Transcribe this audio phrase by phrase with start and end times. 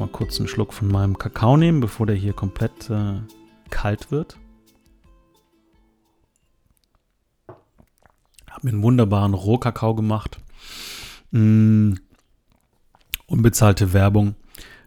[0.00, 3.20] Mal kurz einen Schluck von meinem Kakao nehmen, bevor der hier komplett äh,
[3.68, 4.38] kalt wird.
[8.50, 10.40] Habe mir einen wunderbaren Rohkakao gemacht.
[11.30, 11.94] Mm,
[13.26, 14.34] unbezahlte Werbung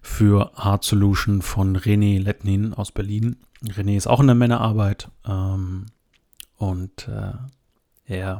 [0.02, 3.38] für Hard Solution von René Letnin aus Berlin.
[3.64, 5.86] René ist auch in der Männerarbeit ähm,
[6.58, 7.34] und äh,
[8.06, 8.40] er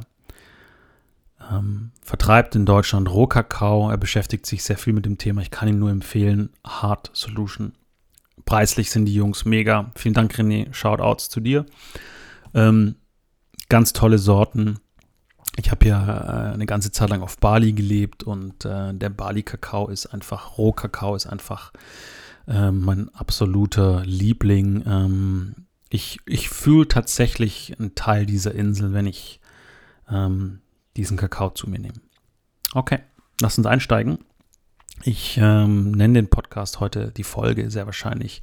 [1.52, 3.90] ähm, vertreibt in Deutschland Rohkakao.
[3.90, 5.42] Er beschäftigt sich sehr viel mit dem Thema.
[5.42, 7.72] Ich kann ihm nur empfehlen, Hard Solution.
[8.44, 9.90] Preislich sind die Jungs mega.
[9.94, 10.72] Vielen Dank, René.
[10.72, 11.66] Shoutouts zu dir.
[12.52, 12.96] Ähm,
[13.68, 14.78] ganz tolle Sorten.
[15.56, 19.88] Ich habe ja äh, eine ganze Zeit lang auf Bali gelebt und äh, der Bali-Kakao
[19.88, 21.72] ist einfach, Rohkakao ist einfach
[22.48, 24.82] äh, mein absoluter Liebling.
[24.86, 25.54] Ähm,
[25.90, 29.40] ich ich fühle tatsächlich einen Teil dieser Insel, wenn ich
[30.10, 30.60] ähm,
[30.96, 32.00] diesen Kakao zu mir nehmen.
[32.72, 33.00] Okay,
[33.40, 34.18] lass uns einsteigen.
[35.02, 38.42] Ich ähm, nenne den Podcast heute die Folge sehr wahrscheinlich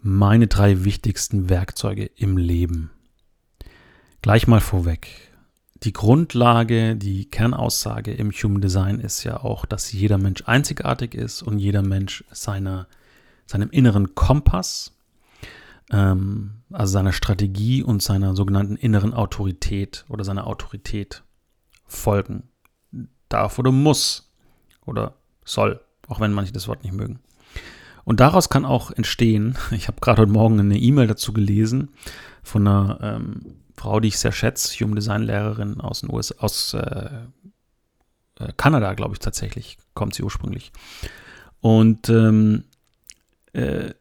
[0.00, 2.90] meine drei wichtigsten Werkzeuge im Leben.
[4.22, 5.32] Gleich mal vorweg.
[5.82, 11.42] Die Grundlage, die Kernaussage im Human Design ist ja auch, dass jeder Mensch einzigartig ist
[11.42, 12.86] und jeder Mensch seiner,
[13.46, 14.92] seinem inneren Kompass,
[15.90, 21.22] ähm, also seiner Strategie und seiner sogenannten inneren Autorität oder seiner Autorität
[21.86, 22.48] folgen
[23.28, 24.30] darf oder muss
[24.86, 25.14] oder
[25.44, 27.20] soll, auch wenn manche das Wort nicht mögen.
[28.04, 31.90] Und daraus kann auch entstehen, ich habe gerade heute Morgen eine E-Mail dazu gelesen
[32.42, 36.74] von einer ähm, Frau, die ich sehr schätze, Human Design Lehrerin aus den USA, aus
[36.74, 37.10] äh,
[38.38, 40.72] äh, Kanada, glaube ich tatsächlich, kommt sie ursprünglich.
[41.60, 42.64] Und ähm,
[43.52, 43.94] äh,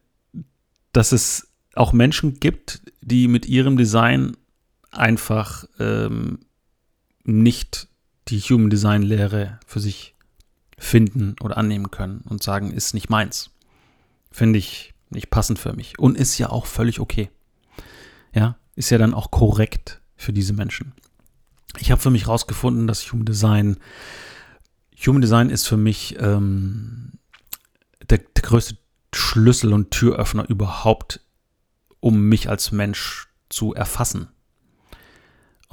[0.91, 4.37] dass es auch Menschen gibt, die mit ihrem Design
[4.91, 6.39] einfach ähm,
[7.23, 7.87] nicht
[8.27, 10.15] die Human Design Lehre für sich
[10.77, 13.51] finden oder annehmen können und sagen, ist nicht meins.
[14.31, 15.99] Finde ich nicht passend für mich.
[15.99, 17.29] Und ist ja auch völlig okay.
[18.33, 20.93] Ja, ist ja dann auch korrekt für diese Menschen.
[21.79, 23.77] Ich habe für mich herausgefunden, dass Human Design,
[25.05, 27.13] Human Design ist für mich ähm,
[28.09, 28.77] der, der größte
[29.13, 31.19] Schlüssel und Türöffner überhaupt,
[31.99, 34.27] um mich als Mensch zu erfassen.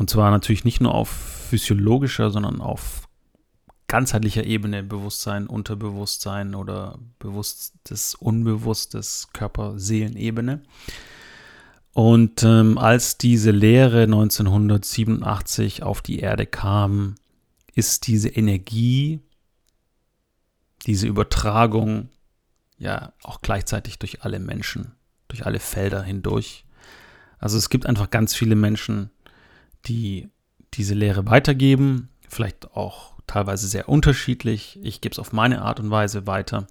[0.00, 3.06] Und zwar natürlich nicht nur auf physiologischer, sondern auf
[3.86, 10.62] ganzheitlicher Ebene, Bewusstsein, Unterbewusstsein oder bewusstes, unbewusstes Körper-Seelen-Ebene.
[11.92, 17.16] Und ähm, als diese Lehre 1987 auf die Erde kam,
[17.74, 19.20] ist diese Energie,
[20.86, 22.08] diese Übertragung
[22.78, 24.92] ja auch gleichzeitig durch alle Menschen,
[25.28, 26.64] durch alle Felder hindurch.
[27.38, 29.10] Also es gibt einfach ganz viele Menschen,
[29.86, 30.28] die
[30.74, 34.78] diese Lehre weitergeben, vielleicht auch teilweise sehr unterschiedlich.
[34.82, 36.66] Ich gebe es auf meine Art und Weise weiter.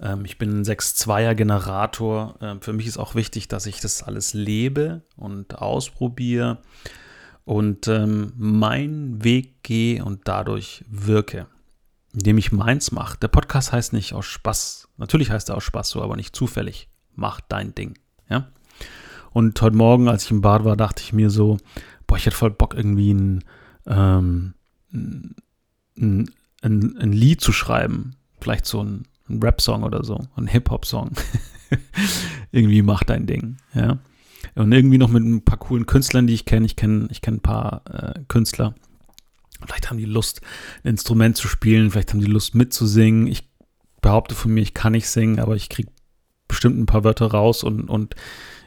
[0.00, 2.36] Ähm, ich bin ein 6-2er Generator.
[2.40, 6.58] Ähm, für mich ist auch wichtig, dass ich das alles lebe und ausprobiere
[7.44, 11.46] und ähm, meinen Weg gehe und dadurch wirke,
[12.12, 13.18] indem ich meins mache.
[13.18, 14.88] Der Podcast heißt nicht aus Spaß.
[14.96, 16.88] Natürlich heißt er aus Spaß so, aber nicht zufällig.
[17.14, 17.98] Mach dein Ding.
[18.28, 18.48] Ja?
[19.32, 21.58] Und heute Morgen, als ich im Bad war, dachte ich mir so,
[22.06, 23.44] boah, ich hätte voll Bock, irgendwie ein,
[23.86, 24.54] ähm,
[24.92, 25.34] ein,
[25.96, 28.16] ein, ein Lied zu schreiben.
[28.40, 31.12] Vielleicht so ein, ein Rap-Song oder so, ein Hip-Hop-Song.
[32.52, 33.98] irgendwie mach dein Ding, ja.
[34.54, 36.66] Und irgendwie noch mit ein paar coolen Künstlern, die ich kenne.
[36.66, 38.74] Ich kenne ich kenn ein paar äh, Künstler.
[39.66, 40.42] Vielleicht haben die Lust,
[40.82, 43.26] ein Instrument zu spielen, vielleicht haben die Lust mitzusingen.
[43.26, 43.48] Ich
[44.02, 45.90] behaupte von mir, ich kann nicht singen, aber ich kriege
[46.46, 48.14] bestimmt ein paar Wörter raus und, und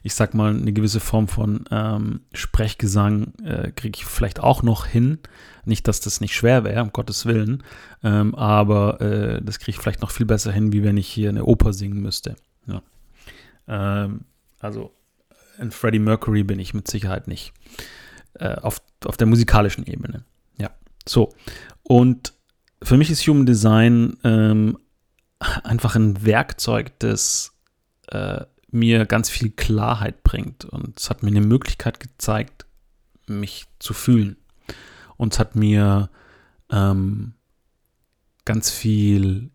[0.08, 4.86] ich sag mal, eine gewisse Form von ähm, Sprechgesang äh, kriege ich vielleicht auch noch
[4.86, 5.20] hin.
[5.66, 7.62] Nicht, dass das nicht schwer wäre, um Gottes Willen,
[8.06, 11.28] ähm, aber äh, das kriege ich vielleicht noch viel besser hin, wie wenn ich hier
[11.28, 12.38] eine Oper singen müsste.
[12.68, 12.82] Ja.
[13.68, 14.22] Ähm,
[14.62, 14.94] also
[15.60, 17.52] in Freddie Mercury bin ich mit Sicherheit nicht.
[18.36, 20.24] Äh, auf, auf der musikalischen Ebene.
[20.58, 20.70] Ja,
[21.06, 21.34] so.
[21.84, 22.34] Und
[22.82, 24.78] für mich ist Human Design ähm,
[25.66, 27.52] einfach ein Werkzeug, das
[28.08, 30.66] äh, mir ganz viel Klarheit bringt.
[30.66, 32.66] Und es hat mir eine Möglichkeit gezeigt,
[33.28, 34.38] mich zu fühlen.
[35.18, 36.10] und es hat mir
[36.70, 37.34] ähm,
[38.46, 39.50] ganz viel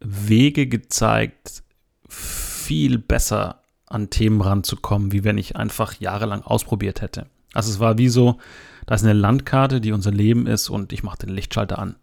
[0.00, 1.62] Wege gezeigt,
[2.08, 7.26] viel besser an Themen ranzukommen, wie wenn ich einfach jahrelang ausprobiert hätte.
[7.52, 8.38] Also es war wie so,
[8.86, 11.96] da ist eine Landkarte, die unser Leben ist und ich mache den Lichtschalter an.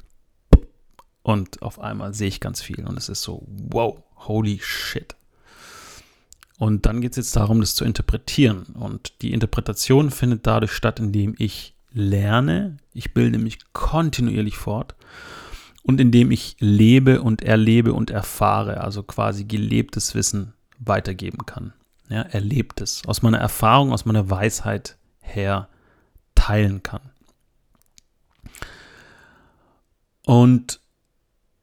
[1.23, 5.15] Und auf einmal sehe ich ganz viel und es ist so, wow, holy shit.
[6.61, 8.65] Und dann geht es jetzt darum, das zu interpretieren.
[8.75, 14.93] Und die Interpretation findet dadurch statt, indem ich lerne, ich bilde mich kontinuierlich fort
[15.81, 21.73] und indem ich lebe und erlebe und erfahre, also quasi gelebtes Wissen weitergeben kann.
[22.09, 25.67] Ja, erlebtes, aus meiner Erfahrung, aus meiner Weisheit her
[26.35, 27.01] teilen kann.
[30.27, 30.79] Und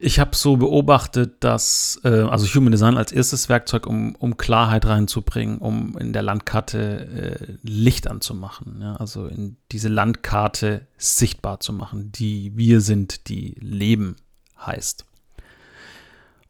[0.01, 4.85] ich habe so beobachtet, dass, äh, also Human Design als erstes Werkzeug, um, um Klarheit
[4.85, 8.95] reinzubringen, um in der Landkarte äh, Licht anzumachen, ja?
[8.95, 14.15] also in diese Landkarte sichtbar zu machen, die wir sind, die Leben
[14.57, 15.05] heißt.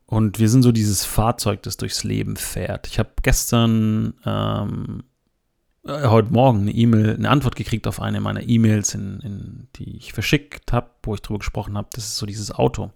[0.06, 2.86] Und wir sind so dieses Fahrzeug, das durchs Leben fährt.
[2.86, 5.04] Ich habe gestern, ähm,
[5.86, 9.98] äh, heute Morgen eine E-Mail, eine Antwort gekriegt auf eine meiner E-Mails, in, in, die
[9.98, 11.90] ich verschickt habe, wo ich drüber gesprochen habe.
[11.94, 12.92] Das ist so dieses Auto.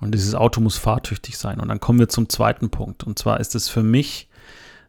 [0.00, 1.60] Und dieses Auto muss fahrtüchtig sein.
[1.60, 3.04] Und dann kommen wir zum zweiten Punkt.
[3.04, 4.28] Und zwar ist es für mich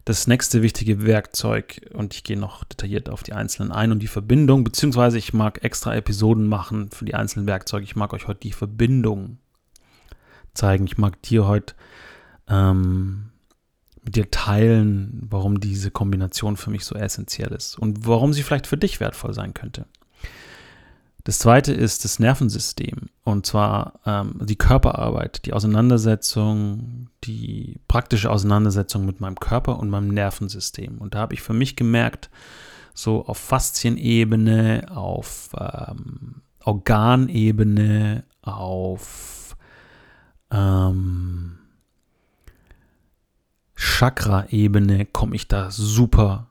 [0.04, 1.80] das nächste wichtige Werkzeug.
[1.94, 4.64] Und ich gehe noch detailliert auf die einzelnen ein und die Verbindung.
[4.64, 7.84] Beziehungsweise ich mag extra Episoden machen für die einzelnen Werkzeuge.
[7.84, 9.38] Ich mag euch heute die Verbindung
[10.52, 10.86] zeigen.
[10.86, 11.74] Ich mag dir heute
[12.48, 13.30] ähm,
[14.04, 18.66] mit dir teilen, warum diese Kombination für mich so essentiell ist und warum sie vielleicht
[18.66, 19.86] für dich wertvoll sein könnte.
[21.24, 29.06] Das zweite ist das Nervensystem und zwar ähm, die Körperarbeit, die Auseinandersetzung, die praktische Auseinandersetzung
[29.06, 30.98] mit meinem Körper und meinem Nervensystem.
[30.98, 32.28] Und da habe ich für mich gemerkt,
[32.92, 39.56] so auf Faszienebene, auf ähm, Organebene, auf
[40.50, 41.58] ähm,
[43.84, 46.50] Chakra-Ebene komme ich da super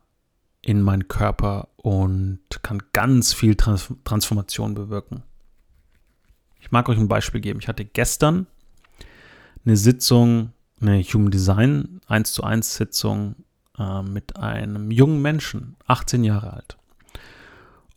[0.62, 5.24] in meinen Körper und kann ganz viel Trans Transformation bewirken.
[6.62, 7.60] Ich mag euch ein Beispiel geben.
[7.60, 8.46] Ich hatte gestern
[9.66, 13.36] eine Sitzung, eine Human Design 1 zu 1 Sitzung
[13.80, 16.78] äh, mit einem jungen Menschen, 18 Jahre alt.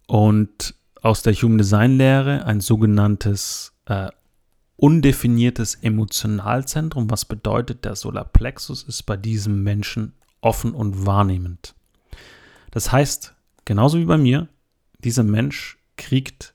[0.07, 4.09] Und aus der Human Design Lehre ein sogenanntes äh,
[4.77, 7.11] undefiniertes Emotionalzentrum.
[7.11, 11.75] Was bedeutet, der Solarplexus ist bei diesem Menschen offen und wahrnehmend.
[12.71, 13.35] Das heißt,
[13.65, 14.49] genauso wie bei mir,
[14.99, 16.55] dieser Mensch kriegt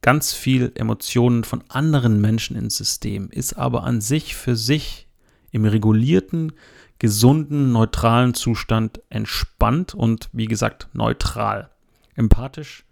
[0.00, 5.08] ganz viel Emotionen von anderen Menschen ins System, ist aber an sich für sich
[5.50, 6.52] im regulierten,
[6.98, 11.70] gesunden, neutralen Zustand entspannt und wie gesagt neutral.
[12.14, 12.84] Empathisch,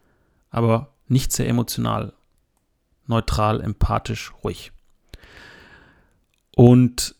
[0.50, 2.12] aber nicht sehr emotional.
[3.06, 4.72] Neutral, empathisch, ruhig.
[6.54, 7.14] Und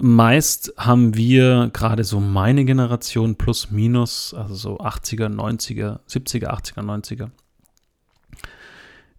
[0.00, 6.82] meist haben wir gerade so meine Generation plus minus, also so 80er, 90er, 70er, 80er,
[6.82, 7.30] 90er.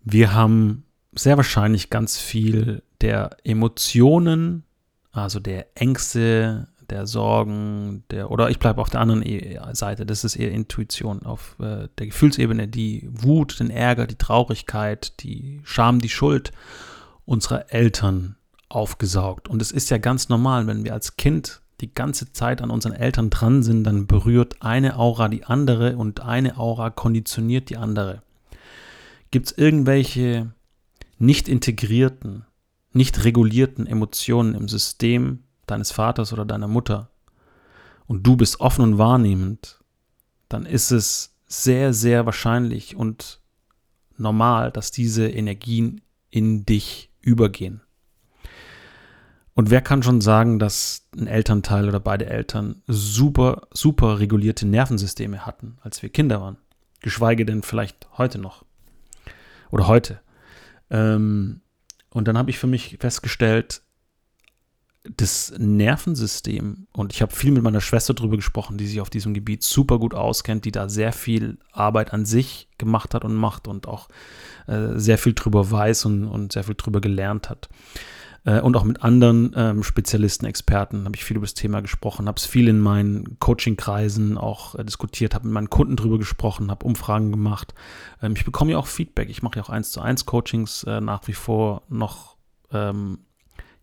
[0.04, 4.64] Wir haben sehr wahrscheinlich ganz viel der Emotionen,
[5.12, 10.24] also der Ängste, der Sorgen, der oder ich bleibe auf der anderen e, Seite, das
[10.24, 16.00] ist eher Intuition auf äh, der Gefühlsebene, die Wut, den Ärger, die Traurigkeit, die Scham,
[16.00, 16.52] die Schuld
[17.26, 18.36] unserer Eltern
[18.70, 19.48] aufgesaugt.
[19.48, 22.94] Und es ist ja ganz normal, wenn wir als Kind die ganze Zeit an unseren
[22.94, 28.24] Eltern dran sind, dann berührt eine Aura die andere und eine Aura konditioniert die andere.
[29.30, 30.52] Gibt es irgendwelche
[31.20, 32.46] nicht integrierten,
[32.94, 37.10] nicht regulierten Emotionen im System deines Vaters oder deiner Mutter
[38.08, 39.80] und du bist offen und wahrnehmend,
[40.50, 43.42] dann ist es sehr, sehr wahrscheinlich und
[44.18, 47.82] normal, dass diese Energien in dich übergehen.
[49.54, 55.46] Und wer kann schon sagen, dass ein Elternteil oder beide Eltern super, super regulierte Nervensysteme
[55.46, 56.58] hatten, als wir Kinder waren?
[57.02, 58.66] Geschweige denn vielleicht heute noch.
[59.72, 60.20] Oder heute.
[60.90, 61.62] Ähm,
[62.12, 63.82] und dann habe ich für mich festgestellt,
[65.16, 69.34] das Nervensystem, und ich habe viel mit meiner Schwester darüber gesprochen, die sich auf diesem
[69.34, 73.68] Gebiet super gut auskennt, die da sehr viel Arbeit an sich gemacht hat und macht
[73.68, 74.10] und auch
[74.68, 77.70] äh, sehr viel drüber weiß und, und sehr viel drüber gelernt hat
[78.48, 82.28] äh, und auch mit anderen ähm, Spezialisten, Experten habe ich viel über das Thema gesprochen,
[82.28, 86.72] habe es viel in meinen Coaching-Kreisen auch äh, diskutiert, habe mit meinen Kunden drüber gesprochen,
[86.72, 87.76] habe Umfragen gemacht.
[88.22, 89.30] Ähm, ich bekomme ja auch Feedback.
[89.30, 92.38] Ich mache ja auch eins zu eins Coachings äh, nach wie vor noch.
[92.72, 93.20] Ähm,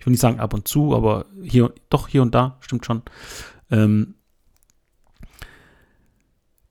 [0.05, 3.01] ich will nicht sagen ab und zu, aber hier, doch hier und da, stimmt schon.
[3.71, 4.17] Ähm,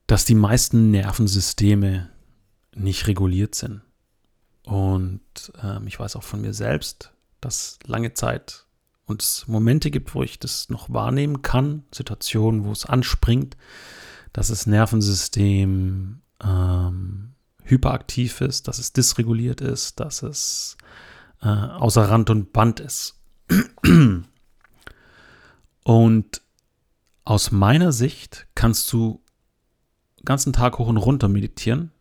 [0.06, 2.12] dass die meisten Nervensysteme
[2.76, 3.82] nicht reguliert sind.
[4.66, 7.12] Und ähm, ich weiß auch von mir selbst,
[7.42, 8.68] dass lange Zeit
[9.06, 13.58] und es Momente gibt, wo ich das noch wahrnehmen kann, Situationen, wo es anspringt,
[14.32, 20.78] dass das Nervensystem ähm, hyperaktiv ist, dass es dysreguliert ist, dass es
[21.42, 23.16] äh, außer Rand und Band ist.
[25.84, 26.42] Und
[27.26, 29.22] aus meiner Sicht kannst du
[30.26, 31.92] ganzen Tag hoch und runter meditieren,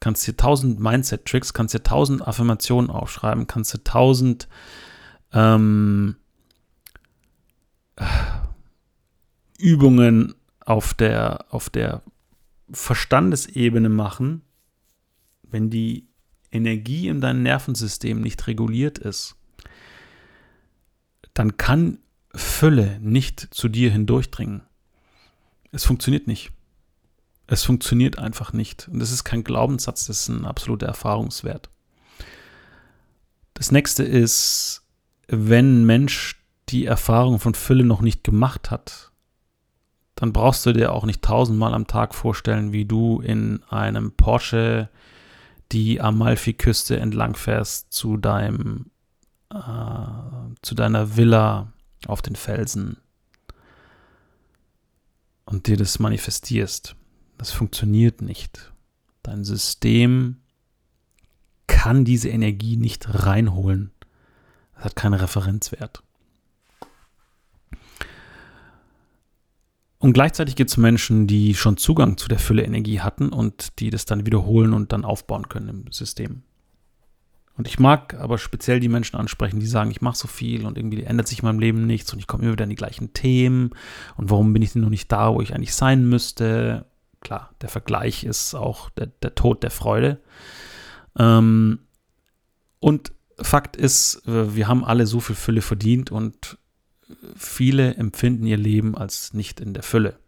[0.00, 4.48] kannst dir tausend Mindset-Tricks, kannst dir tausend Affirmationen aufschreiben, kannst dir tausend
[5.32, 6.16] ähm,
[9.58, 12.02] Übungen auf der, auf der
[12.70, 14.42] Verstandesebene machen,
[15.42, 16.08] wenn die
[16.50, 19.36] Energie in deinem Nervensystem nicht reguliert ist,
[21.34, 21.98] dann kann
[22.34, 24.62] Fülle nicht zu dir hindurchdringen.
[25.70, 26.52] Es funktioniert nicht.
[27.46, 28.88] Es funktioniert einfach nicht.
[28.88, 31.68] Und das ist kein Glaubenssatz, das ist ein absoluter Erfahrungswert.
[33.54, 34.82] Das nächste ist,
[35.28, 39.12] wenn ein Mensch die Erfahrung von Fülle noch nicht gemacht hat,
[40.14, 44.88] dann brauchst du dir auch nicht tausendmal am Tag vorstellen, wie du in einem Porsche
[45.72, 48.91] die Amalfi-Küste entlang fährst zu deinem,
[49.52, 51.72] äh, zu deiner Villa
[52.06, 52.96] auf den Felsen
[55.44, 56.96] und dir das manifestierst.
[57.38, 58.72] Das funktioniert nicht.
[59.22, 60.38] Dein System
[61.66, 63.92] kann diese Energie nicht reinholen.
[64.76, 66.02] Es hat keinen Referenzwert.
[69.98, 73.90] Und gleichzeitig gibt es Menschen, die schon Zugang zu der Fülle Energie hatten und die
[73.90, 76.42] das dann wiederholen und dann aufbauen können im System.
[77.56, 80.78] Und ich mag aber speziell die Menschen ansprechen, die sagen, ich mache so viel und
[80.78, 83.12] irgendwie ändert sich in meinem Leben nichts und ich komme immer wieder in die gleichen
[83.12, 83.70] Themen
[84.16, 86.86] und warum bin ich denn noch nicht da, wo ich eigentlich sein müsste?
[87.20, 90.20] Klar, der Vergleich ist auch der, der Tod der Freude.
[91.18, 91.80] Ähm,
[92.80, 96.58] und Fakt ist, wir haben alle so viel Fülle verdient und
[97.36, 100.18] viele empfinden ihr Leben als nicht in der Fülle.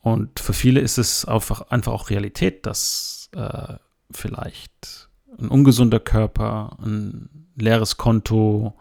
[0.00, 3.74] Und für viele ist es einfach, einfach auch Realität, dass äh,
[4.10, 8.74] vielleicht ein ungesunder Körper, ein leeres Konto,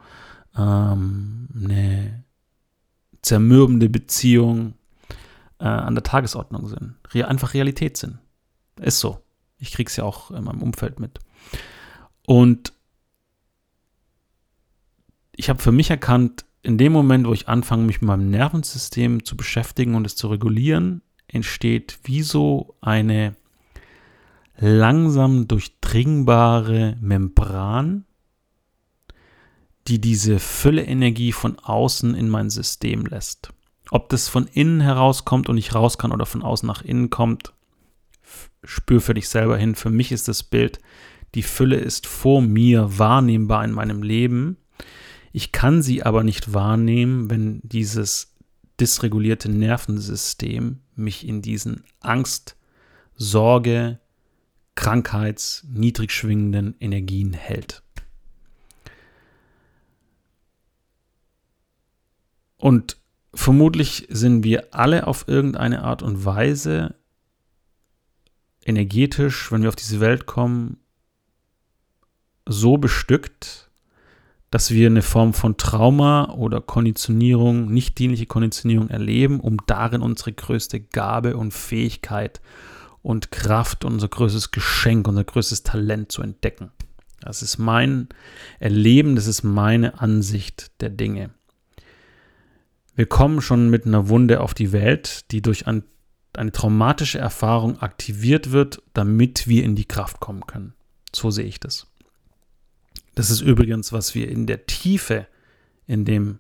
[0.58, 2.24] ähm, eine
[3.22, 4.74] zermürbende Beziehung
[5.60, 6.96] äh, an der Tagesordnung sind.
[7.14, 8.20] Re einfach Realität sind.
[8.80, 9.20] Ist so.
[9.58, 11.20] Ich krieg's ja auch in meinem Umfeld mit.
[12.26, 12.74] Und
[15.36, 19.26] ich habe für mich erkannt, in dem Moment, wo ich anfange, mich mit meinem Nervensystem
[19.26, 23.36] zu beschäftigen und es zu regulieren, entsteht wie so eine
[24.58, 28.06] langsam durchdringbare Membran,
[29.88, 33.52] die diese Fülle-Energie von außen in mein System lässt.
[33.92, 37.54] Ob das von innen herauskommt und ich raus kann oder von außen nach innen kommt,
[38.64, 39.76] spür für dich selber hin.
[39.76, 40.80] Für mich ist das Bild,
[41.36, 44.58] die Fülle ist vor mir wahrnehmbar in meinem Leben.
[45.32, 48.36] Ich kann sie aber nicht wahrnehmen, wenn dieses
[48.80, 52.56] dysregulierte Nervensystem mich in diesen Angst,
[53.16, 54.00] Sorge,
[54.76, 57.84] krankheits-, niedrig schwingenden Energien hält.
[62.58, 62.98] Und
[63.34, 66.96] vermutlich sind wir alle auf irgendeine Art und Weise
[68.66, 70.78] energetisch, wenn wir auf diese Welt kommen,
[72.46, 73.70] so bestückt,
[74.50, 80.32] dass wir eine Form von Trauma oder Konditionierung, nicht dienliche Konditionierung erleben, um darin unsere
[80.32, 82.40] größte Gabe und Fähigkeit
[83.04, 86.72] und Kraft, unser größtes Geschenk, unser größtes Talent zu entdecken.
[87.20, 88.10] Das ist mein
[88.60, 91.30] Erleben, das ist meine Ansicht der Dinge.
[92.96, 95.84] Wir kommen schon mit einer Wunde auf die Welt, die durch ein,
[96.34, 100.74] eine traumatische Erfahrung aktiviert wird, damit wir in die Kraft kommen können.
[101.14, 101.88] So sehe ich das.
[103.16, 105.28] Das ist übrigens, was wir in der Tiefe
[105.88, 106.40] in dem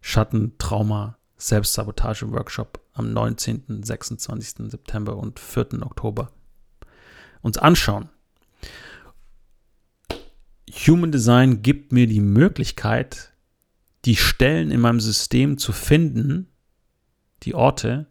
[0.00, 4.70] Schattentrauma Selbstsabotage-Workshop am 19., 26.
[4.70, 5.82] September und 4.
[5.82, 6.32] Oktober
[7.42, 8.08] uns anschauen.
[10.86, 13.32] Human Design gibt mir die Möglichkeit,
[14.04, 16.48] die Stellen in meinem System zu finden,
[17.42, 18.06] die Orte,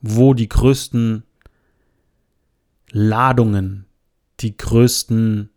[0.00, 1.24] wo die größten
[2.90, 3.86] Ladungen,
[4.40, 5.50] die größten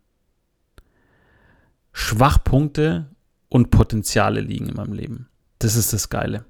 [1.92, 3.10] Schwachpunkte
[3.48, 5.28] und Potenziale liegen in meinem Leben.
[5.58, 6.44] Das ist das Geile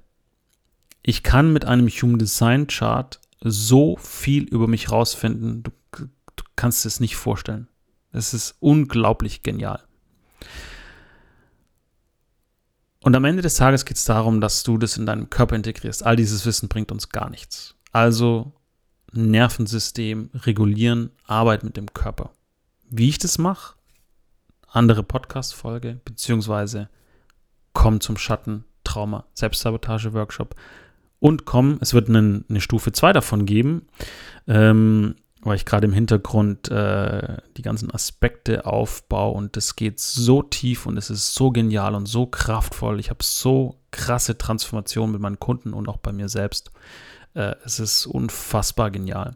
[1.07, 6.83] ich kann mit einem Human Design Chart so viel über mich rausfinden, du, du kannst
[6.87, 7.67] es nicht vorstellen.
[8.11, 9.83] Es ist unglaublich genial.
[13.03, 16.03] Und am Ende des Tages geht es darum, dass du das in deinem Körper integrierst.
[16.03, 17.75] All dieses Wissen bringt uns gar nichts.
[17.91, 18.53] Also
[19.11, 22.31] Nervensystem regulieren, Arbeit mit dem Körper.
[22.89, 23.75] Wie ich das mache,
[24.67, 26.89] andere Podcast-Folge, beziehungsweise
[27.73, 30.55] komm zum Schatten, Trauma, Selbstsabotage-Workshop
[31.25, 33.87] und komm, es wird eine, eine Stufe 2 davon geben,
[34.45, 40.43] ähm, weil ich gerade im Hintergrund äh, die ganzen Aspekte aufbaue und das geht so
[40.43, 42.99] tief und es ist so genial und so kraftvoll.
[42.99, 46.69] Ich habe so krasse Transformationen mit meinen Kunden und auch bei mir selbst.
[47.33, 49.35] Äh, es ist unfassbar genial.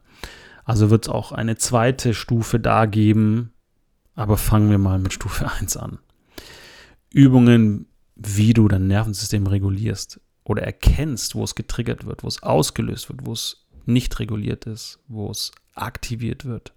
[0.65, 3.51] Also wird es auch eine zweite Stufe da geben,
[4.13, 5.97] aber fangen wir mal mit Stufe 1 an.
[7.11, 10.19] Übungen, wie du dein Nervensystem regulierst
[10.49, 14.99] oder erkennst, wo es getriggert wird, wo es ausgelöst wird, wo es nicht reguliert ist,
[15.07, 16.73] wo es aktiviert wird.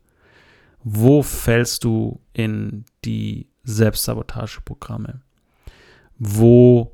[0.85, 5.23] Wo fällst du in die Selbstsabotageprogramme?
[6.19, 6.93] Wo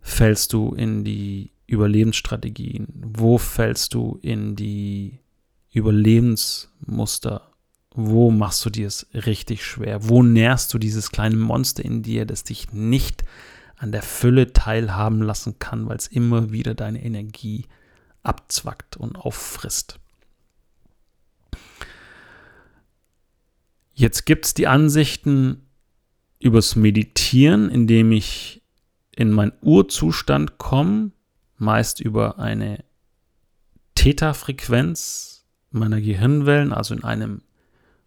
[0.00, 2.88] fällst du in die Überlebensstrategien?
[3.16, 5.20] Wo fällst du in die
[5.70, 7.52] Überlebensmuster?
[7.94, 10.08] Wo machst du dir es richtig schwer?
[10.08, 13.24] Wo nährst du dieses kleine Monster in dir, das dich nicht
[13.76, 17.66] an der Fülle teilhaben lassen kann, weil es immer wieder deine Energie
[18.22, 19.98] abzwackt und auffrisst?
[23.92, 25.62] Jetzt gibt es die Ansichten
[26.40, 28.62] übers Meditieren, indem ich
[29.14, 31.12] in meinen Urzustand komme,
[31.56, 32.84] meist über eine
[33.94, 37.42] Theta-Frequenz meiner Gehirnwellen, also in einem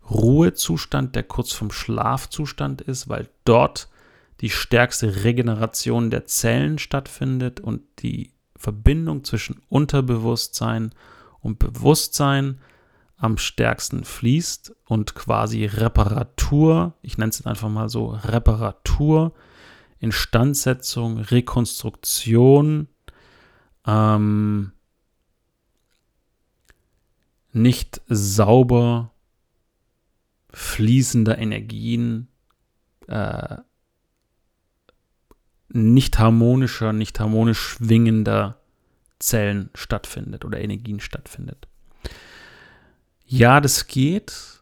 [0.10, 3.90] Ruhezustand, der kurz vom Schlafzustand ist, weil dort
[4.42, 10.94] die stärkste Regeneration der Zellen stattfindet und die Verbindung zwischen Unterbewusstsein
[11.40, 12.60] und Bewusstsein
[13.18, 19.34] am stärksten fließt und quasi Reparatur, ich nenne es einfach mal so, Reparatur,
[20.00, 22.88] Instandsetzung, Rekonstruktion
[23.88, 24.72] ähm,
[27.54, 29.12] nicht sauber
[30.52, 32.28] fließender Energien,
[33.08, 33.58] äh,
[35.70, 38.60] nicht harmonischer, nicht harmonisch schwingender
[39.20, 41.68] Zellen stattfindet oder Energien stattfindet.
[43.26, 44.62] Ja, das geht.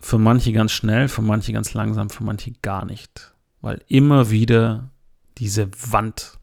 [0.00, 3.34] Für manche ganz schnell, für manche ganz langsam, für manche gar nicht.
[3.60, 4.90] Weil immer wieder
[5.38, 6.38] diese Wand,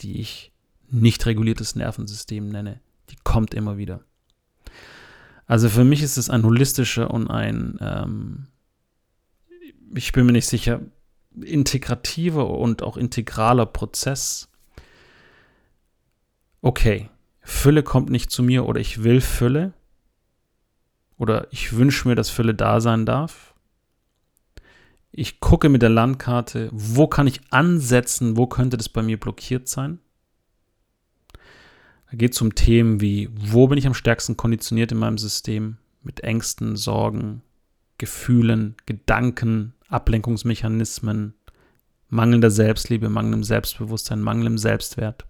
[0.00, 0.52] die ich
[0.90, 2.80] nicht reguliertes Nervensystem nenne.
[3.10, 4.00] Die kommt immer wieder.
[5.46, 8.46] Also für mich ist es ein holistischer und ein, ähm,
[9.94, 10.80] ich bin mir nicht sicher,
[11.42, 14.48] integrativer und auch integraler Prozess.
[16.60, 17.08] Okay,
[17.40, 19.72] Fülle kommt nicht zu mir oder ich will Fülle
[21.16, 23.54] oder ich wünsche mir, dass Fülle da sein darf.
[25.10, 29.66] Ich gucke mit der Landkarte, wo kann ich ansetzen, wo könnte das bei mir blockiert
[29.68, 29.98] sein.
[32.10, 35.78] Da geht es um Themen wie, wo bin ich am stärksten konditioniert in meinem System?
[36.02, 37.42] Mit Ängsten, Sorgen,
[37.98, 41.34] Gefühlen, Gedanken, Ablenkungsmechanismen,
[42.08, 45.26] mangelnder Selbstliebe, mangelndem Selbstbewusstsein, mangelndem Selbstwert.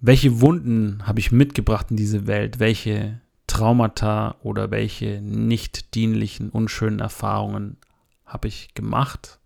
[0.00, 2.58] Welche Wunden habe ich mitgebracht in diese Welt?
[2.58, 7.76] Welche Traumata oder welche nicht dienlichen, unschönen Erfahrungen
[8.26, 9.38] habe ich gemacht?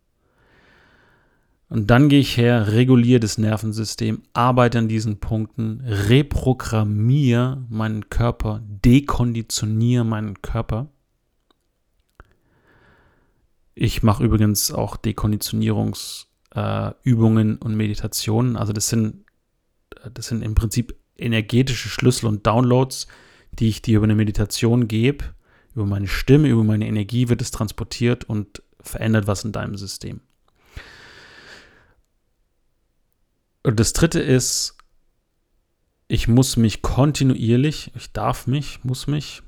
[1.69, 8.62] Und dann gehe ich her, reguliere das Nervensystem, arbeite an diesen Punkten, reprogrammiere meinen Körper,
[8.64, 10.88] dekonditioniere meinen Körper.
[13.79, 18.57] Ich mache übrigens auch Dekonditionierungsübungen äh, und Meditationen.
[18.57, 19.27] Also das sind,
[20.15, 23.07] das sind im Prinzip energetische Schlüssel und Downloads,
[23.53, 25.27] die ich dir über eine Meditation gebe.
[25.75, 30.23] Über meine Stimme, über meine Energie wird es transportiert und verändert was in deinem System.
[33.62, 34.79] Und das dritte ist,
[36.09, 39.43] ich muss mich kontinuierlich, ich darf mich, muss mich,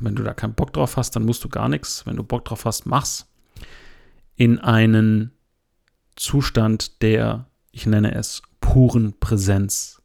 [0.00, 2.06] wenn du da keinen Bock drauf hast, dann musst du gar nichts.
[2.06, 3.26] Wenn du Bock drauf hast, mach's.
[4.36, 5.32] In einen
[6.16, 10.02] Zustand der, ich nenne es, puren Präsenz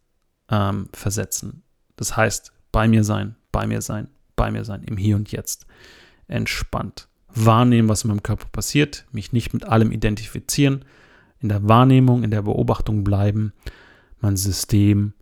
[0.50, 1.64] ähm, versetzen.
[1.96, 5.66] Das heißt, bei mir sein, bei mir sein, bei mir sein, im Hier und Jetzt.
[6.28, 7.08] Entspannt.
[7.28, 10.86] Wahrnehmen, was in meinem Körper passiert, mich nicht mit allem identifizieren,
[11.40, 13.54] in der Wahrnehmung, in der Beobachtung bleiben,
[14.20, 15.14] mein System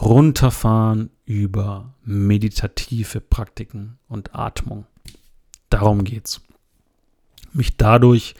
[0.00, 4.86] runterfahren über meditative Praktiken und Atmung.
[5.68, 6.40] Darum geht's.
[7.52, 8.34] Mich dadurch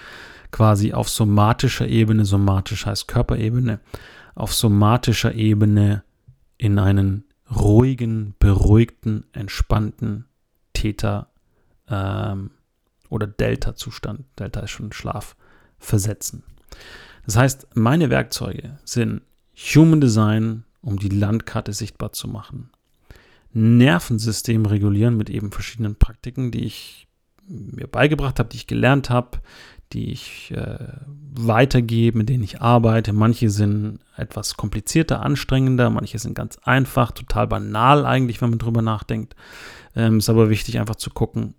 [0.50, 3.78] quasi auf somatischer Ebene, somatisch heißt Körperebene,
[4.34, 6.02] auf somatischer Ebene
[6.58, 10.24] in einen ruhigen, beruhigten, entspannten
[10.72, 11.28] Theta
[11.88, 12.50] ähm,
[13.08, 15.36] oder Delta-Zustand, Delta ist schon Schlaf,
[15.78, 16.42] versetzen.
[17.24, 19.22] Das heißt, meine Werkzeuge sind
[19.54, 22.70] Human Design, um die Landkarte sichtbar zu machen.
[23.52, 27.08] Nervensystem regulieren mit eben verschiedenen Praktiken, die ich
[27.46, 29.40] mir beigebracht habe, die ich gelernt habe,
[29.92, 30.86] die ich äh,
[31.34, 33.12] weitergebe, mit denen ich arbeite.
[33.12, 38.82] Manche sind etwas komplizierter, anstrengender, manche sind ganz einfach, total banal eigentlich, wenn man drüber
[38.82, 39.34] nachdenkt.
[39.96, 41.54] Ähm, ist aber wichtig, einfach zu gucken,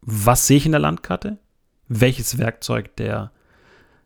[0.00, 1.38] was sehe ich in der Landkarte?
[1.88, 3.32] Welches Werkzeug der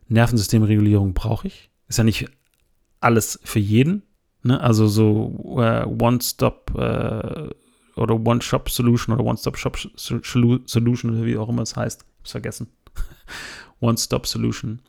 [0.07, 1.69] Nervensystemregulierung brauche ich?
[1.87, 2.29] Ist ja nicht
[2.99, 4.03] alles für jeden.
[4.43, 4.59] Ne?
[4.59, 7.49] Also so äh, One-Stop äh,
[7.95, 12.05] oder One-Shop-Solution oder One-Stop-Shop-Solution oder wie auch immer es heißt.
[12.19, 12.67] Hab's vergessen.
[13.79, 14.79] One-Stop-Solution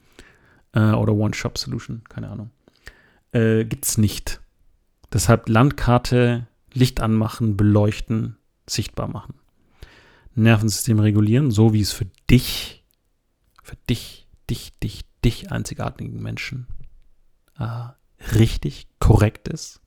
[0.72, 2.50] äh, oder One-Shop-Solution, keine Ahnung.
[3.32, 4.40] Äh, gibt's nicht.
[5.12, 8.36] Deshalb Landkarte, Licht anmachen, beleuchten,
[8.66, 9.34] sichtbar machen.
[10.34, 12.84] Nervensystem regulieren, so wie es für dich,
[13.62, 16.66] für dich, dich, dich, dich einzigartigen Menschen
[17.58, 17.88] äh,
[18.34, 19.80] richtig, korrekt ist.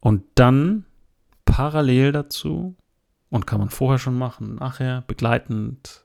[0.00, 0.86] Und dann
[1.44, 2.76] parallel dazu,
[3.28, 6.04] und kann man vorher schon machen, nachher begleitend,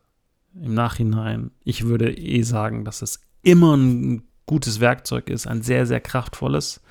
[0.53, 5.85] im Nachhinein, ich würde eh sagen, dass es immer ein gutes Werkzeug ist, ein sehr,
[5.85, 6.81] sehr kraftvolles.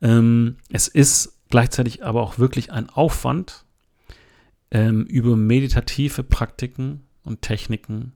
[0.00, 3.64] Ähm, es ist gleichzeitig aber auch wirklich ein Aufwand,
[4.70, 8.14] ähm, über meditative Praktiken und Techniken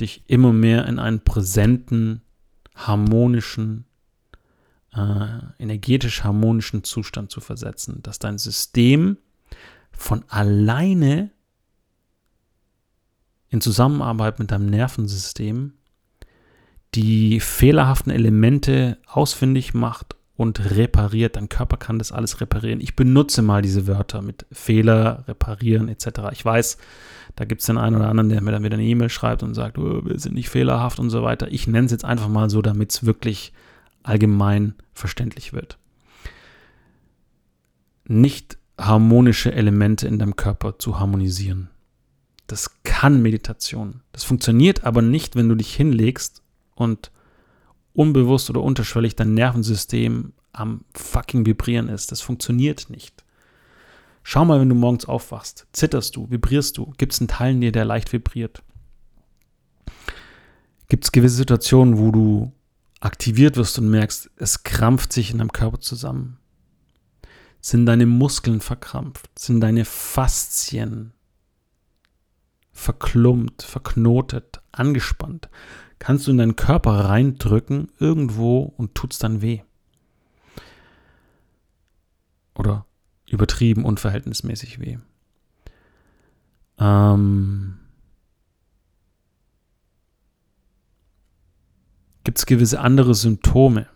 [0.00, 2.22] dich immer mehr in einen präsenten,
[2.74, 3.86] harmonischen,
[4.96, 9.18] äh, energetisch harmonischen Zustand zu versetzen, dass dein System
[9.92, 11.30] von alleine
[13.48, 15.74] in Zusammenarbeit mit deinem Nervensystem
[16.94, 21.36] die fehlerhaften Elemente ausfindig macht und repariert.
[21.36, 22.80] Dein Körper kann das alles reparieren.
[22.80, 26.06] Ich benutze mal diese Wörter mit Fehler, reparieren etc.
[26.32, 26.78] Ich weiß,
[27.36, 29.54] da gibt es den einen oder anderen, der mir dann wieder eine E-Mail schreibt und
[29.54, 31.50] sagt, oh, wir sind nicht fehlerhaft und so weiter.
[31.50, 33.52] Ich nenne es jetzt einfach mal so, damit es wirklich
[34.04, 35.78] allgemein verständlich wird.
[38.06, 41.70] Nicht harmonische Elemente in deinem Körper zu harmonisieren.
[42.46, 44.02] Das kann Meditation.
[44.12, 46.42] Das funktioniert aber nicht, wenn du dich hinlegst
[46.74, 47.10] und
[47.94, 52.12] unbewusst oder unterschwellig dein Nervensystem am fucking Vibrieren ist.
[52.12, 53.24] Das funktioniert nicht.
[54.22, 55.66] Schau mal, wenn du morgens aufwachst.
[55.72, 56.30] Zitterst du?
[56.30, 56.92] Vibrierst du?
[56.96, 58.62] Gibt es einen Teil in dir, der leicht vibriert?
[60.88, 62.52] Gibt es gewisse Situationen, wo du
[63.00, 66.38] aktiviert wirst und merkst, es krampft sich in deinem Körper zusammen?
[67.60, 69.38] Sind deine Muskeln verkrampft?
[69.38, 71.12] Sind deine Faszien
[72.72, 75.48] verklumpt, verknotet, angespannt?
[76.04, 79.62] kannst du in deinen Körper reindrücken irgendwo und tut's dann weh.
[82.54, 82.84] Oder
[83.26, 84.98] übertrieben, unverhältnismäßig weh.
[86.78, 87.78] Ähm,
[92.24, 93.86] Gibt es gewisse andere Symptome?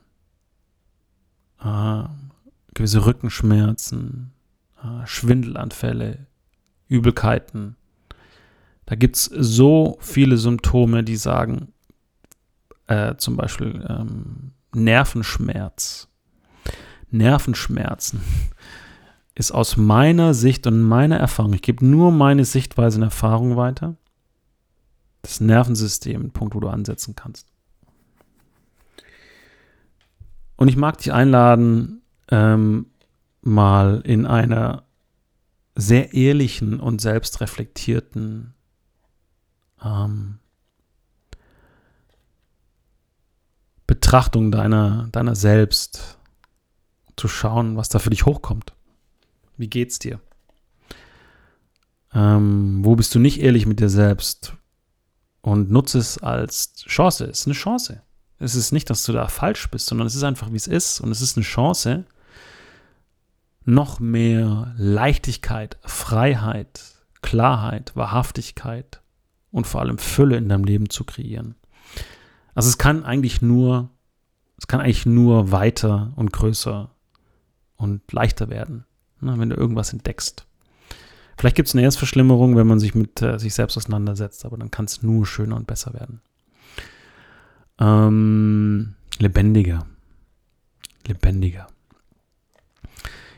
[1.61, 2.05] Äh,
[2.75, 4.33] gewisse Rückenschmerzen,
[4.83, 6.27] äh, Schwindelanfälle,
[6.89, 7.77] Übelkeiten.
[8.87, 11.73] Da gibt es so viele Symptome, die sagen,
[12.87, 16.09] äh, zum Beispiel ähm, Nervenschmerz.
[17.11, 18.21] Nervenschmerzen
[19.35, 23.97] ist aus meiner Sicht und meiner Erfahrung, ich gebe nur meine Sichtweise und Erfahrung weiter,
[25.23, 27.47] das Nervensystem, ein Punkt, wo du ansetzen kannst.
[30.59, 32.87] Und ich mag dich einladen, ähm,
[33.43, 34.83] mal in einer
[35.77, 38.55] sehr ehrlichen und selbstreflektierten
[39.83, 40.41] ähm,
[43.87, 46.19] Betrachtung deiner, deiner selbst
[47.17, 48.73] zu schauen, was da für dich hochkommt.
[49.57, 50.21] Wie geht's dir?
[52.13, 54.55] Ähm, wo bist du nicht ehrlich mit dir selbst?
[55.41, 57.27] Und nutze es als Chance.
[57.27, 58.03] Es ist eine Chance.
[58.39, 61.01] Es ist nicht, dass du da falsch bist, sondern es ist einfach, wie es ist.
[61.01, 62.05] Und es ist eine Chance,
[63.65, 66.83] noch mehr Leichtigkeit, Freiheit,
[67.21, 69.03] Klarheit, Wahrhaftigkeit
[69.51, 71.55] und vor allem Fülle in deinem Leben zu kreieren.
[72.55, 73.91] Also es kann eigentlich nur,
[74.57, 76.91] es kann eigentlich nur weiter und größer
[77.77, 78.85] und leichter werden,
[79.21, 80.47] ne, wenn du irgendwas entdeckst.
[81.37, 84.71] Vielleicht gibt es eine Erstverschlimmerung, wenn man sich mit äh, sich selbst auseinandersetzt, aber dann
[84.71, 86.21] kann es nur schöner und besser werden.
[87.79, 89.87] Ähm, lebendiger.
[91.07, 91.69] Lebendiger.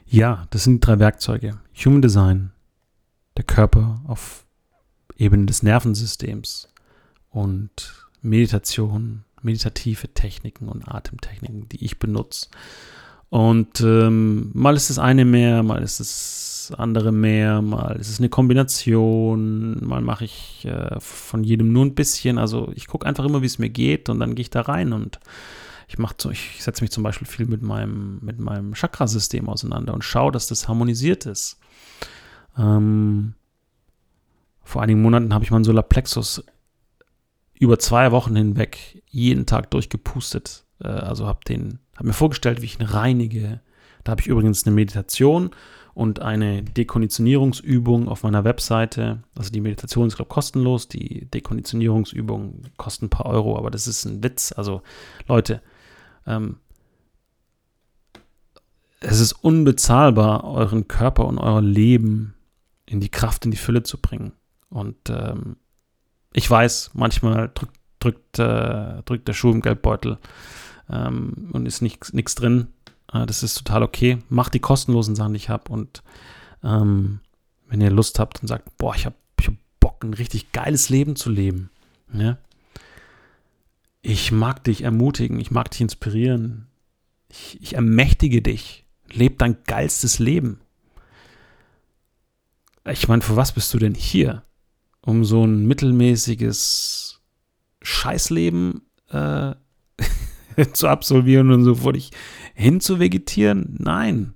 [0.07, 1.59] Ja, das sind die drei Werkzeuge.
[1.85, 2.53] Human Design,
[3.37, 4.45] der Körper auf
[5.17, 6.69] Ebene des Nervensystems
[7.31, 12.49] und Meditation, meditative Techniken und Atemtechniken, die ich benutze.
[13.31, 18.19] Und ähm, mal ist das eine mehr, mal ist das andere mehr, mal ist es
[18.19, 22.39] eine Kombination, mal mache ich äh, von jedem nur ein bisschen.
[22.39, 24.93] Also ich gucke einfach immer, wie es mir geht und dann gehe ich da rein
[24.93, 25.21] und
[25.89, 30.05] Ich, so, ich setze mich zum Beispiel viel mit meinem, mit meinem Chakrasystem auseinander und
[30.05, 31.59] schaue, dass das harmonisiert ist.
[32.57, 33.35] Ähm,
[34.63, 36.45] vor einigen Monaten habe ich meinen Solarplexus
[37.55, 40.65] über zwei Wochen hinweg jeden Tag durchgepustet.
[40.83, 41.41] Äh, also habe
[41.97, 43.61] hab mir vorgestellt, wie ich ihn reinige.
[44.05, 45.51] Da habe ich übrigens eine Meditation
[45.95, 49.23] und eine Dekonditionierungsübung auf meiner Webseite.
[49.37, 50.89] Also die Meditation ist, glaube ich, kostenlos.
[50.89, 54.53] Die Dekonditionierungsübung kostet ein paar Euro, aber das ist ein Witz.
[54.57, 54.83] Also
[55.27, 55.61] Leute,
[56.27, 56.57] ähm,
[59.01, 62.35] es ist unbezahlbar, euren Körper und euer Leben
[62.87, 64.33] in die Kraft, in die Fülle zu bringen.
[64.69, 65.57] Und ähm,
[66.33, 70.19] ich weiß, manchmal drückt, drückt, äh, drückt der Schuh im Geldbeutel
[70.91, 72.69] ähm, und ist nichts drin.
[73.13, 74.19] Äh, das ist total okay.
[74.29, 75.73] Macht die kostenlosen Sachen, die ich habe.
[75.73, 76.03] Und
[76.63, 77.21] ähm,
[77.69, 80.89] wenn ihr Lust habt und sagt, boah, ich habe ich hab Bock, ein richtig geiles
[80.89, 81.71] Leben zu leben.
[82.13, 82.39] Ja?
[84.03, 86.67] Ich mag dich ermutigen, ich mag dich inspirieren.
[87.29, 88.85] Ich, ich ermächtige dich.
[89.13, 90.61] Leb dein geilstes Leben.
[92.89, 94.43] Ich meine, für was bist du denn hier?
[95.03, 97.21] Um so ein mittelmäßiges
[97.83, 99.55] Scheißleben äh,
[100.73, 102.11] zu absolvieren und so vor dich
[102.55, 103.77] hin zu vegetieren?
[103.79, 104.35] Nein.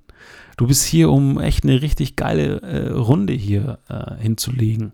[0.57, 4.92] Du bist hier, um echt eine richtig geile äh, Runde hier äh, hinzulegen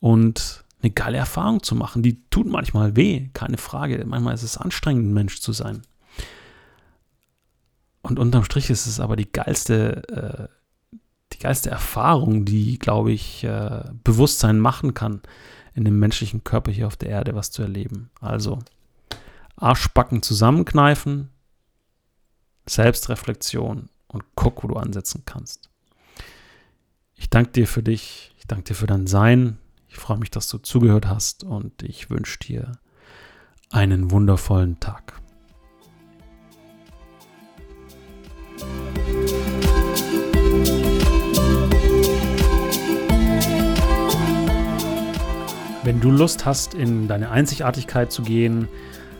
[0.00, 2.02] und eine geile Erfahrung zu machen.
[2.02, 4.02] Die tut manchmal weh, keine Frage.
[4.06, 5.82] Manchmal ist es anstrengend, ein Mensch zu sein.
[8.02, 10.96] Und unterm Strich ist es aber die geilste, äh,
[11.32, 15.22] die geilste Erfahrung, die, glaube ich, äh, Bewusstsein machen kann,
[15.74, 18.10] in dem menschlichen Körper hier auf der Erde was zu erleben.
[18.20, 18.60] Also
[19.56, 21.30] Arschbacken zusammenkneifen,
[22.66, 25.70] Selbstreflexion und guck, wo du ansetzen kannst.
[27.14, 29.58] Ich danke dir für dich, ich danke dir für dein Sein.
[29.88, 32.72] Ich freue mich, dass du zugehört hast und ich wünsche dir
[33.70, 35.20] einen wundervollen Tag.
[45.82, 48.68] Wenn du Lust hast, in deine Einzigartigkeit zu gehen,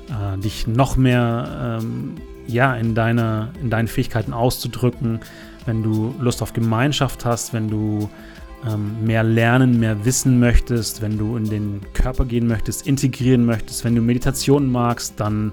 [0.08, 2.14] äh, dich noch mehr ähm,
[2.46, 5.20] ja, in, deine, in deinen Fähigkeiten auszudrücken,
[5.64, 8.08] wenn du Lust auf Gemeinschaft hast, wenn du
[8.66, 13.84] ähm, mehr lernen, mehr wissen möchtest, wenn du in den Körper gehen möchtest, integrieren möchtest,
[13.84, 15.52] wenn du Meditationen magst, dann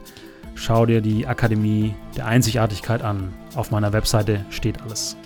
[0.56, 3.34] schau dir die Akademie der Einzigartigkeit an.
[3.56, 5.18] Auf meiner Webseite steht alles.